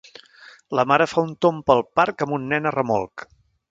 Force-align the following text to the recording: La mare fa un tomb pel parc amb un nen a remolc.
La 0.79 0.85
mare 0.93 1.07
fa 1.13 1.25
un 1.27 1.35
tomb 1.47 1.63
pel 1.69 1.87
parc 2.01 2.27
amb 2.29 2.37
un 2.41 2.53
nen 2.55 2.71
a 2.71 2.77
remolc. 2.81 3.33